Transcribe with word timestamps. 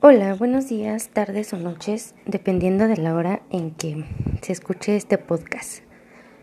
Hola, 0.00 0.32
buenos 0.34 0.68
días, 0.68 1.08
tardes 1.08 1.52
o 1.52 1.56
noches, 1.56 2.14
dependiendo 2.24 2.86
de 2.86 2.98
la 2.98 3.16
hora 3.16 3.42
en 3.50 3.72
que 3.72 4.04
se 4.42 4.52
escuche 4.52 4.94
este 4.94 5.18
podcast. 5.18 5.82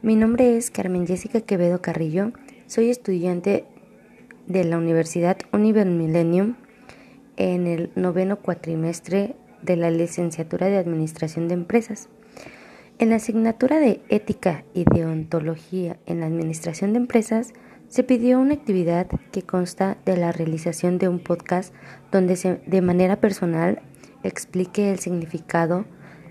Mi 0.00 0.16
nombre 0.16 0.56
es 0.56 0.70
Carmen 0.70 1.06
Jessica 1.06 1.42
Quevedo 1.42 1.82
Carrillo, 1.82 2.32
soy 2.66 2.88
estudiante 2.88 3.66
de 4.46 4.64
la 4.64 4.78
Universidad 4.78 5.36
Univer 5.52 5.86
Millennium 5.86 6.56
en 7.36 7.66
el 7.66 7.90
noveno 7.94 8.36
cuatrimestre 8.36 9.36
de 9.60 9.76
la 9.76 9.90
licenciatura 9.90 10.68
de 10.68 10.78
Administración 10.78 11.46
de 11.46 11.52
Empresas. 11.52 12.08
En 12.98 13.10
la 13.10 13.16
asignatura 13.16 13.80
de 13.80 14.00
Ética 14.08 14.64
y 14.72 14.84
Deontología 14.84 15.98
en 16.06 16.20
la 16.20 16.26
Administración 16.26 16.94
de 16.94 17.00
Empresas, 17.00 17.52
se 17.92 18.04
pidió 18.04 18.40
una 18.40 18.54
actividad 18.54 19.06
que 19.32 19.42
consta 19.42 19.98
de 20.06 20.16
la 20.16 20.32
realización 20.32 20.96
de 20.96 21.08
un 21.08 21.18
podcast 21.18 21.74
donde 22.10 22.36
se, 22.36 22.54
de 22.66 22.80
manera 22.80 23.16
personal 23.16 23.82
explique 24.22 24.90
el 24.90 24.98
significado 24.98 25.84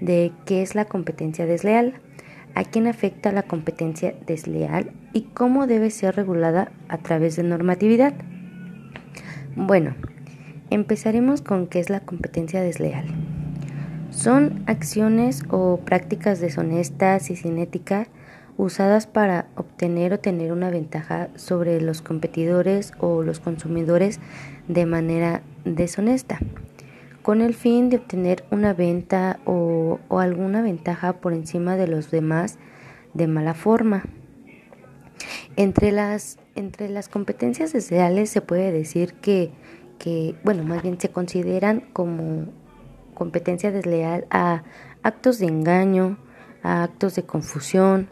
de 0.00 0.30
qué 0.46 0.62
es 0.62 0.76
la 0.76 0.84
competencia 0.84 1.46
desleal, 1.46 1.94
a 2.54 2.62
quién 2.62 2.86
afecta 2.86 3.32
la 3.32 3.42
competencia 3.42 4.14
desleal 4.24 4.92
y 5.12 5.22
cómo 5.22 5.66
debe 5.66 5.90
ser 5.90 6.14
regulada 6.14 6.70
a 6.86 6.98
través 6.98 7.34
de 7.34 7.42
normatividad. 7.42 8.14
Bueno, 9.56 9.96
empezaremos 10.70 11.42
con 11.42 11.66
qué 11.66 11.80
es 11.80 11.90
la 11.90 11.98
competencia 11.98 12.62
desleal. 12.62 13.06
Son 14.10 14.62
acciones 14.66 15.42
o 15.50 15.80
prácticas 15.84 16.38
deshonestas 16.38 17.30
y 17.30 17.34
sin 17.34 17.58
ética 17.58 18.06
usadas 18.58 19.06
para 19.06 19.46
obtener 19.54 20.12
o 20.12 20.18
tener 20.18 20.52
una 20.52 20.68
ventaja 20.68 21.28
sobre 21.36 21.80
los 21.80 22.02
competidores 22.02 22.92
o 22.98 23.22
los 23.22 23.38
consumidores 23.38 24.18
de 24.66 24.84
manera 24.84 25.42
deshonesta, 25.64 26.40
con 27.22 27.40
el 27.40 27.54
fin 27.54 27.88
de 27.88 27.98
obtener 27.98 28.44
una 28.50 28.74
venta 28.74 29.38
o, 29.46 30.00
alguna 30.10 30.60
ventaja 30.60 31.14
por 31.14 31.32
encima 31.32 31.76
de 31.76 31.86
los 31.86 32.10
demás 32.10 32.58
de 33.14 33.28
mala 33.28 33.54
forma. 33.54 34.02
Entre 35.54 35.92
las, 35.92 36.38
entre 36.56 36.88
las 36.88 37.08
competencias 37.08 37.72
desleales 37.72 38.28
se 38.28 38.40
puede 38.40 38.72
decir 38.72 39.14
que, 39.14 39.52
que, 39.98 40.34
bueno, 40.42 40.64
más 40.64 40.82
bien 40.82 41.00
se 41.00 41.10
consideran 41.10 41.80
como 41.92 42.46
competencia 43.14 43.70
desleal 43.70 44.26
a 44.30 44.64
actos 45.04 45.38
de 45.38 45.46
engaño, 45.46 46.18
a 46.62 46.82
actos 46.82 47.14
de 47.14 47.22
confusión, 47.22 48.08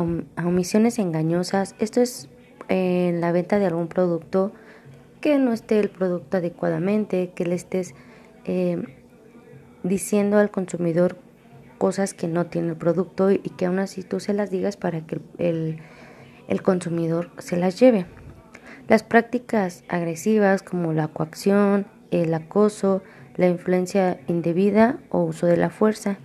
omisiones 0.00 0.98
engañosas. 0.98 1.74
Esto 1.78 2.00
es 2.00 2.28
en 2.68 3.20
la 3.20 3.32
venta 3.32 3.58
de 3.58 3.66
algún 3.66 3.88
producto 3.88 4.52
que 5.20 5.38
no 5.38 5.52
esté 5.52 5.80
el 5.80 5.90
producto 5.90 6.36
adecuadamente, 6.36 7.32
que 7.34 7.46
le 7.46 7.54
estés 7.54 7.94
eh, 8.44 8.82
diciendo 9.82 10.38
al 10.38 10.50
consumidor 10.50 11.16
cosas 11.78 12.14
que 12.14 12.28
no 12.28 12.46
tiene 12.46 12.68
el 12.68 12.76
producto 12.76 13.30
y 13.30 13.38
que 13.38 13.66
aún 13.66 13.78
así 13.78 14.02
tú 14.02 14.20
se 14.20 14.34
las 14.34 14.50
digas 14.50 14.76
para 14.76 15.06
que 15.06 15.20
el, 15.38 15.78
el 16.48 16.62
consumidor 16.62 17.30
se 17.38 17.56
las 17.56 17.78
lleve. 17.78 18.06
Las 18.88 19.02
prácticas 19.02 19.84
agresivas 19.88 20.62
como 20.62 20.92
la 20.92 21.08
coacción, 21.08 21.86
el 22.10 22.32
acoso, 22.34 23.02
la 23.36 23.48
influencia 23.48 24.20
indebida 24.28 24.98
o 25.08 25.22
uso 25.22 25.46
de 25.46 25.56
la 25.56 25.70
fuerza, 25.70 26.18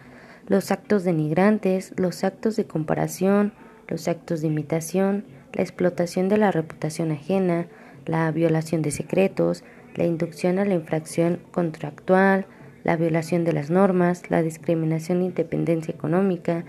los 0.50 0.72
actos 0.72 1.04
denigrantes, 1.04 1.94
los 1.96 2.24
actos 2.24 2.56
de 2.56 2.66
comparación, 2.66 3.54
los 3.88 4.08
actos 4.08 4.42
de 4.42 4.48
imitación, 4.48 5.24
la 5.54 5.62
explotación 5.62 6.28
de 6.28 6.38
la 6.38 6.52
reputación 6.52 7.12
ajena, 7.12 7.68
la 8.06 8.30
violación 8.32 8.82
de 8.82 8.92
secretos, 8.92 9.64
la 9.96 10.06
inducción 10.06 10.58
a 10.58 10.66
la 10.66 10.74
infracción 10.74 11.40
contractual, 11.52 12.48
la 12.84 12.96
violación 12.96 13.44
de 13.44 13.54
las 13.54 13.70
normas, 13.70 14.30
la 14.32 14.42
discriminación 14.42 15.22
e 15.22 15.26
independencia 15.26 15.94
económica, 15.94 16.66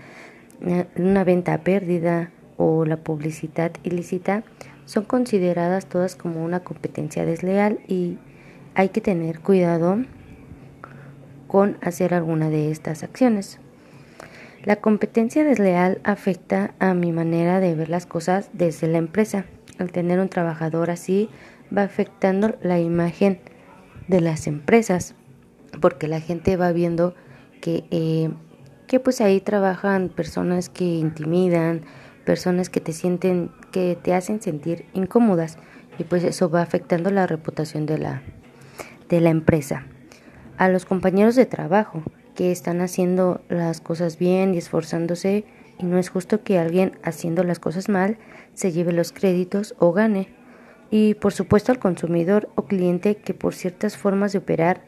eh, 0.61 0.85
una 0.97 1.23
venta 1.23 1.55
a 1.55 1.63
pérdida 1.63 2.29
o 2.57 2.85
la 2.85 2.97
publicidad 2.97 3.71
ilícita 3.83 4.43
son 4.85 5.05
consideradas 5.05 5.87
todas 5.87 6.15
como 6.15 6.43
una 6.43 6.59
competencia 6.59 7.25
desleal 7.25 7.79
y 7.87 8.17
hay 8.75 8.89
que 8.89 9.01
tener 9.01 9.39
cuidado 9.39 9.97
con 11.47 11.77
hacer 11.81 12.13
alguna 12.13 12.49
de 12.49 12.71
estas 12.71 13.03
acciones. 13.03 13.60
La 14.63 14.75
competencia 14.75 15.43
desleal 15.43 15.99
afecta 16.03 16.75
a 16.77 16.93
mi 16.93 17.11
manera 17.11 17.59
de 17.59 17.73
ver 17.73 17.89
las 17.89 18.05
cosas 18.05 18.51
desde 18.53 18.87
la 18.87 18.99
empresa. 18.99 19.45
Al 19.79 19.91
tener 19.91 20.19
un 20.19 20.29
trabajador 20.29 20.91
así 20.91 21.29
va 21.75 21.81
afectando 21.81 22.55
la 22.61 22.79
imagen 22.79 23.39
de 24.07 24.21
las 24.21 24.45
empresas 24.45 25.15
porque 25.79 26.07
la 26.07 26.19
gente 26.19 26.57
va 26.57 26.71
viendo 26.73 27.15
que, 27.59 27.85
eh, 27.89 28.29
que 28.87 28.99
pues 28.99 29.19
ahí 29.19 29.41
trabajan 29.41 30.09
personas 30.09 30.69
que 30.69 30.83
intimidan, 30.83 31.81
personas 32.23 32.69
que 32.69 32.81
te 32.81 32.93
sienten, 32.93 33.49
que 33.71 33.97
te 33.99 34.13
hacen 34.13 34.43
sentir 34.43 34.85
incómodas 34.93 35.57
y 35.97 36.03
pues 36.03 36.23
eso 36.23 36.51
va 36.51 36.61
afectando 36.61 37.09
la 37.09 37.25
reputación 37.25 37.87
de 37.87 37.97
la, 37.97 38.21
de 39.09 39.21
la 39.21 39.31
empresa. 39.31 39.87
A 40.57 40.69
los 40.69 40.85
compañeros 40.85 41.35
de 41.35 41.47
trabajo 41.47 42.03
que 42.41 42.51
están 42.51 42.81
haciendo 42.81 43.39
las 43.49 43.81
cosas 43.81 44.17
bien 44.17 44.55
y 44.55 44.57
esforzándose 44.57 45.45
y 45.77 45.85
no 45.85 45.99
es 45.99 46.09
justo 46.09 46.43
que 46.43 46.57
alguien 46.57 46.93
haciendo 47.03 47.43
las 47.43 47.59
cosas 47.59 47.87
mal 47.87 48.17
se 48.55 48.71
lleve 48.71 48.93
los 48.93 49.11
créditos 49.11 49.75
o 49.77 49.93
gane. 49.93 50.27
Y 50.89 51.13
por 51.13 51.33
supuesto 51.33 51.71
al 51.71 51.77
consumidor 51.77 52.49
o 52.55 52.65
cliente 52.65 53.15
que 53.15 53.35
por 53.35 53.53
ciertas 53.53 53.95
formas 53.95 54.31
de 54.31 54.39
operar 54.39 54.81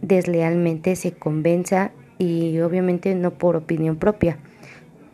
deslealmente 0.00 0.94
se 0.94 1.10
convenza 1.10 1.90
y 2.16 2.60
obviamente 2.60 3.12
no 3.16 3.32
por 3.32 3.56
opinión 3.56 3.96
propia, 3.96 4.38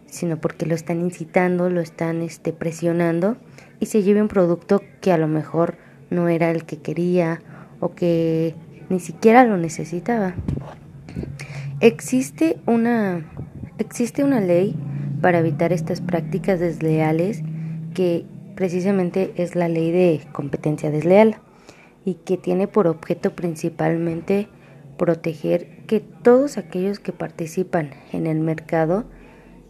sino 0.05 0.39
porque 0.39 0.67
lo 0.67 0.75
están 0.75 1.01
incitando, 1.01 1.71
lo 1.71 1.81
están 1.81 2.21
este, 2.21 2.53
presionando 2.53 3.39
y 3.81 3.87
se 3.87 4.03
lleve 4.03 4.21
un 4.21 4.29
producto 4.29 4.83
que 5.01 5.13
a 5.13 5.17
lo 5.17 5.29
mejor 5.29 5.79
no 6.11 6.29
era 6.29 6.51
el 6.51 6.67
que 6.67 6.77
quería 6.77 7.41
o 7.81 7.95
que 7.95 8.55
ni 8.91 9.01
siquiera 9.01 9.47
lo 9.47 9.57
necesitaba. 9.57 10.35
Existe 11.81 12.59
una, 12.65 13.31
existe 13.77 14.25
una 14.25 14.41
ley 14.41 14.75
para 15.21 15.41
evitar 15.41 15.75
estas 15.75 16.01
prácticas 16.01 16.59
desleales 16.59 17.43
que 17.93 18.25
precisamente 18.55 19.35
es 19.37 19.55
la 19.55 19.69
ley 19.69 19.91
de 19.91 20.23
competencia 20.33 20.91
desleal 20.91 21.37
y 22.07 22.15
que 22.15 22.39
tiene 22.39 22.67
por 22.67 22.87
objeto 22.87 23.37
principalmente 23.37 24.49
proteger 24.97 25.85
que 25.87 26.01
todos 26.01 26.57
aquellos 26.57 26.99
que 26.99 27.13
participan 27.13 27.91
en 28.11 28.27
el 28.27 28.41
mercado 28.41 29.05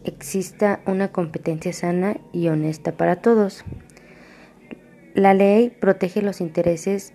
exista 0.05 0.79
una 0.85 1.11
competencia 1.11 1.73
sana 1.73 2.17
y 2.31 2.47
honesta 2.47 2.93
para 2.93 3.17
todos. 3.17 3.65
La 5.13 5.33
ley 5.33 5.71
protege 5.71 6.21
los 6.21 6.39
intereses 6.39 7.13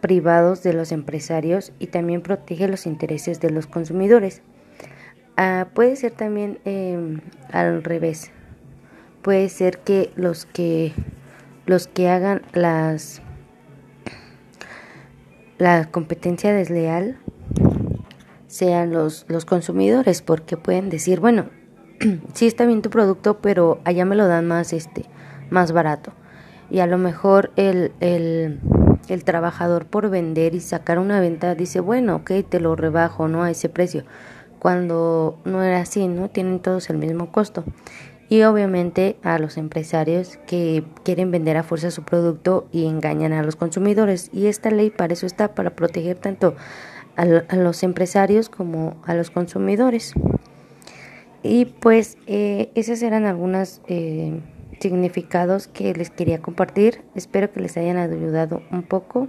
privados 0.00 0.62
de 0.62 0.72
los 0.72 0.92
empresarios 0.92 1.72
y 1.78 1.88
también 1.88 2.22
protege 2.22 2.68
los 2.68 2.86
intereses 2.86 3.40
de 3.40 3.50
los 3.50 3.66
consumidores. 3.66 4.42
Ah, 5.36 5.68
puede 5.74 5.96
ser 5.96 6.12
también 6.12 6.58
em, 6.64 7.20
al 7.52 7.82
revés. 7.82 8.30
Puede 9.22 9.48
ser 9.48 9.78
que 9.78 10.10
los 10.16 10.46
que 10.46 10.92
los 11.66 11.86
que 11.86 12.08
hagan 12.08 12.42
las 12.52 13.22
la 15.58 15.84
competencia 15.90 16.52
desleal 16.52 17.18
sean 18.48 18.92
los, 18.92 19.26
los 19.28 19.44
consumidores 19.44 20.22
porque 20.22 20.56
pueden 20.56 20.88
decir 20.88 21.20
bueno 21.20 21.50
sí 22.34 22.46
está 22.46 22.64
bien 22.64 22.82
tu 22.82 22.90
producto 22.90 23.40
pero 23.40 23.80
allá 23.84 24.04
me 24.04 24.16
lo 24.16 24.26
dan 24.26 24.48
más 24.48 24.72
este 24.72 25.04
más 25.50 25.72
barato 25.72 26.12
y 26.70 26.80
a 26.80 26.86
lo 26.86 26.98
mejor 26.98 27.52
el, 27.56 27.92
el 28.00 28.58
el 29.08 29.24
trabajador 29.24 29.86
por 29.86 30.10
vender 30.10 30.54
y 30.54 30.60
sacar 30.60 30.98
una 30.98 31.20
venta 31.20 31.54
dice, 31.54 31.80
bueno, 31.80 32.16
ok, 32.16 32.32
te 32.48 32.60
lo 32.60 32.76
rebajo, 32.76 33.28
¿no? 33.28 33.42
A 33.42 33.50
ese 33.50 33.68
precio. 33.68 34.04
Cuando 34.58 35.38
no 35.44 35.62
era 35.62 35.80
así, 35.80 36.06
¿no? 36.06 36.28
Tienen 36.28 36.60
todos 36.60 36.90
el 36.90 36.98
mismo 36.98 37.32
costo. 37.32 37.64
Y 38.28 38.42
obviamente 38.44 39.16
a 39.24 39.38
los 39.40 39.56
empresarios 39.56 40.38
que 40.46 40.84
quieren 41.02 41.32
vender 41.32 41.56
a 41.56 41.64
fuerza 41.64 41.90
su 41.90 42.04
producto 42.04 42.68
y 42.70 42.86
engañan 42.86 43.32
a 43.32 43.42
los 43.42 43.56
consumidores. 43.56 44.30
Y 44.32 44.46
esta 44.46 44.70
ley 44.70 44.90
para 44.90 45.14
eso 45.14 45.26
está, 45.26 45.54
para 45.54 45.70
proteger 45.70 46.16
tanto 46.16 46.54
a, 47.16 47.24
los 47.56 47.82
empresarios 47.82 48.48
como 48.48 48.96
a 49.04 49.14
los 49.14 49.30
consumidores. 49.30 50.12
Y 51.42 51.64
pues 51.64 52.18
eh, 52.26 52.70
esas 52.74 53.02
eran 53.02 53.26
algunas... 53.26 53.82
Eh, 53.88 54.40
significados 54.80 55.68
que 55.68 55.94
les 55.94 56.10
quería 56.10 56.40
compartir. 56.40 57.02
Espero 57.14 57.52
que 57.52 57.60
les 57.60 57.76
hayan 57.76 57.96
ayudado 57.96 58.62
un 58.70 58.82
poco 58.82 59.28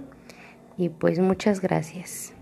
y 0.76 0.88
pues 0.88 1.18
muchas 1.18 1.60
gracias. 1.60 2.32